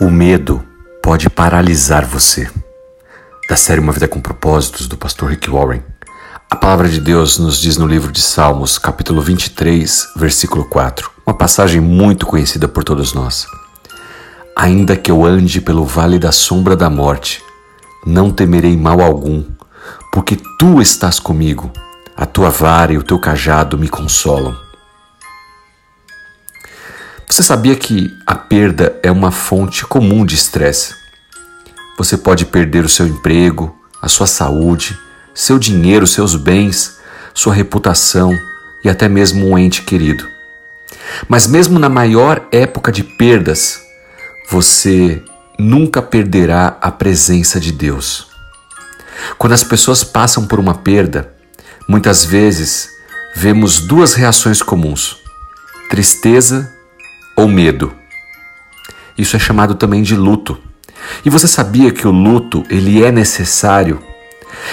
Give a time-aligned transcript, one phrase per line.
[0.00, 0.64] O medo
[1.02, 2.50] pode paralisar você.
[3.46, 5.82] Da série Uma Vida com Propósitos, do pastor Rick Warren.
[6.50, 11.36] A palavra de Deus nos diz no livro de Salmos, capítulo 23, versículo 4, uma
[11.36, 13.46] passagem muito conhecida por todos nós.
[14.56, 17.42] Ainda que eu ande pelo vale da sombra da morte,
[18.06, 19.44] não temerei mal algum,
[20.10, 21.70] porque tu estás comigo,
[22.16, 24.61] a tua vara e o teu cajado me consolam.
[27.32, 30.94] Você sabia que a perda é uma fonte comum de estresse?
[31.96, 35.00] Você pode perder o seu emprego, a sua saúde,
[35.34, 36.98] seu dinheiro, seus bens,
[37.32, 38.38] sua reputação
[38.84, 40.28] e até mesmo um ente querido.
[41.26, 43.80] Mas, mesmo na maior época de perdas,
[44.50, 45.24] você
[45.58, 48.26] nunca perderá a presença de Deus.
[49.38, 51.32] Quando as pessoas passam por uma perda,
[51.88, 52.90] muitas vezes
[53.34, 55.16] vemos duas reações comuns:
[55.88, 56.81] tristeza
[57.36, 57.92] ou medo.
[59.16, 60.58] Isso é chamado também de luto.
[61.24, 64.02] E você sabia que o luto, ele é necessário?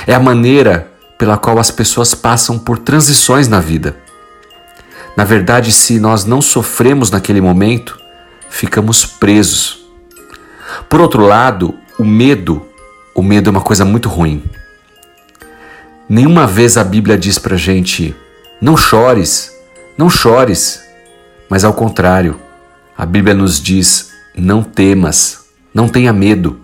[0.05, 3.97] É a maneira pela qual as pessoas passam por transições na vida.
[5.17, 7.99] Na verdade, se nós não sofremos naquele momento,
[8.49, 9.85] ficamos presos.
[10.87, 12.65] Por outro lado, o medo,
[13.13, 14.43] o medo é uma coisa muito ruim.
[16.07, 18.15] Nenhuma vez a Bíblia diz pra gente:
[18.61, 19.53] não chores,
[19.97, 20.81] não chores,
[21.49, 22.39] mas ao contrário,
[22.99, 26.59] a Bíblia nos diz: não temas, não tenha medo.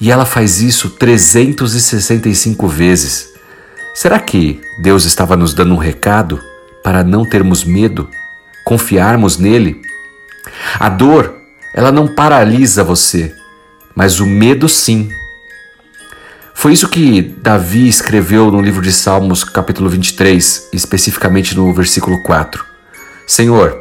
[0.00, 3.28] E ela faz isso 365 vezes.
[3.94, 6.40] Será que Deus estava nos dando um recado
[6.82, 8.08] para não termos medo,
[8.64, 9.80] confiarmos nele?
[10.80, 11.36] A dor,
[11.72, 13.32] ela não paralisa você,
[13.94, 15.08] mas o medo sim.
[16.52, 22.64] Foi isso que Davi escreveu no livro de Salmos, capítulo 23, especificamente no versículo 4.
[23.26, 23.78] Senhor,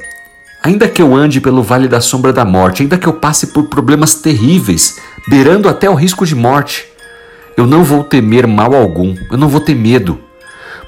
[0.61, 3.63] Ainda que eu ande pelo vale da sombra da morte, ainda que eu passe por
[3.63, 6.85] problemas terríveis, beirando até o risco de morte,
[7.55, 10.19] eu não vou temer mal algum, eu não vou ter medo.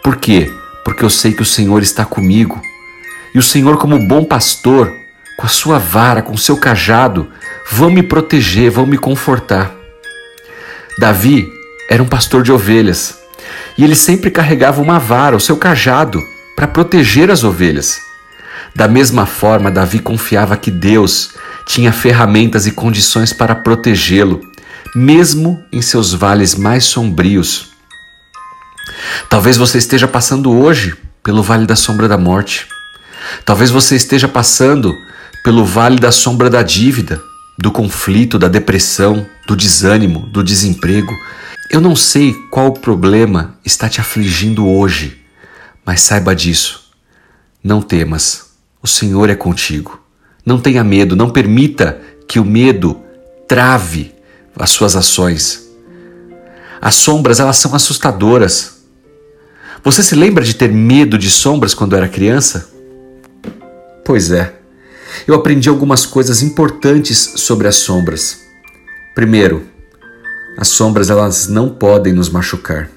[0.03, 0.51] Por quê?
[0.83, 2.61] Porque eu sei que o Senhor está comigo.
[3.33, 4.91] E o Senhor, como bom pastor,
[5.37, 7.29] com a sua vara, com o seu cajado,
[7.69, 9.71] vão me proteger, vão me confortar.
[10.99, 11.47] Davi
[11.89, 13.19] era um pastor de ovelhas
[13.77, 16.21] e ele sempre carregava uma vara, o seu cajado,
[16.55, 18.10] para proteger as ovelhas.
[18.75, 21.31] Da mesma forma, Davi confiava que Deus
[21.65, 24.41] tinha ferramentas e condições para protegê-lo,
[24.95, 27.69] mesmo em seus vales mais sombrios.
[29.29, 32.67] Talvez você esteja passando hoje pelo vale da sombra da morte.
[33.45, 34.95] Talvez você esteja passando
[35.43, 37.21] pelo vale da sombra da dívida,
[37.57, 41.13] do conflito, da depressão, do desânimo, do desemprego.
[41.69, 45.21] Eu não sei qual problema está te afligindo hoje,
[45.85, 46.91] mas saiba disso.
[47.63, 48.50] Não temas
[48.81, 49.99] o Senhor é contigo.
[50.45, 52.99] Não tenha medo, não permita que o medo
[53.47, 54.13] trave
[54.55, 55.69] as suas ações.
[56.81, 58.81] As sombras, elas são assustadoras.
[59.83, 62.69] Você se lembra de ter medo de sombras quando era criança?
[64.03, 64.55] Pois é.
[65.27, 68.39] Eu aprendi algumas coisas importantes sobre as sombras.
[69.13, 69.67] Primeiro,
[70.57, 72.89] as sombras elas não podem nos machucar.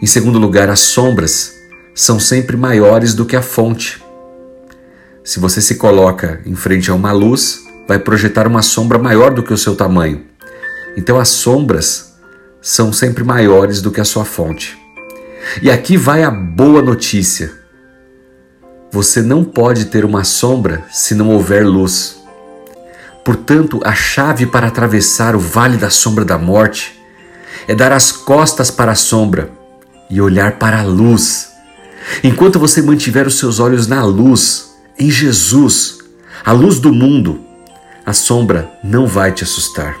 [0.00, 1.54] Em segundo lugar, as sombras
[1.94, 4.02] são sempre maiores do que a fonte.
[5.24, 9.42] Se você se coloca em frente a uma luz, vai projetar uma sombra maior do
[9.42, 10.24] que o seu tamanho.
[10.96, 12.14] Então as sombras
[12.60, 14.76] são sempre maiores do que a sua fonte.
[15.62, 17.52] E aqui vai a boa notícia.
[18.90, 22.18] Você não pode ter uma sombra se não houver luz.
[23.24, 26.98] Portanto, a chave para atravessar o vale da sombra da morte
[27.66, 29.50] é dar as costas para a sombra
[30.10, 31.50] e olhar para a luz.
[32.24, 34.67] Enquanto você mantiver os seus olhos na luz,
[34.98, 35.98] em Jesus,
[36.44, 37.40] a luz do mundo,
[38.04, 39.96] a sombra não vai te assustar.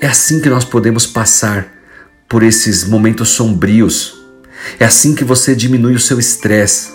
[0.00, 1.68] É assim que nós podemos passar
[2.26, 4.14] por esses momentos sombrios.
[4.80, 6.90] É assim que você diminui o seu estresse,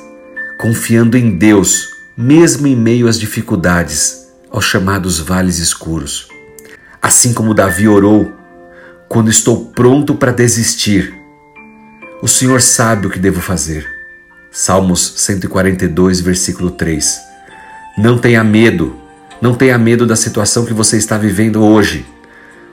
[0.60, 6.28] confiando em Deus, mesmo em meio às dificuldades, aos chamados vales escuros.
[7.00, 8.34] Assim como Davi orou,
[9.08, 11.14] quando estou pronto para desistir,
[12.24, 13.99] o Senhor sabe o que devo fazer.
[14.52, 17.20] Salmos 142, versículo 3.
[17.98, 18.96] Não tenha medo,
[19.40, 22.06] não tenha medo da situação que você está vivendo hoje.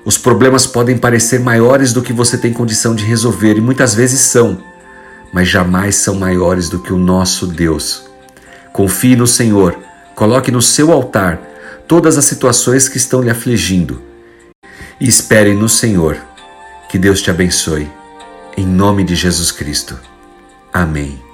[0.05, 4.21] Os problemas podem parecer maiores do que você tem condição de resolver e muitas vezes
[4.21, 4.63] são,
[5.33, 8.09] mas jamais são maiores do que o nosso Deus.
[8.73, 9.77] Confie no Senhor,
[10.15, 11.41] coloque no seu altar
[11.87, 14.01] todas as situações que estão lhe afligindo
[14.99, 16.17] e espere no Senhor.
[16.89, 17.91] Que Deus te abençoe.
[18.57, 19.99] Em nome de Jesus Cristo.
[20.73, 21.26] Amém.